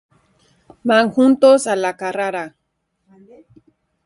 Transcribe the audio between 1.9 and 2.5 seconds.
Carrara.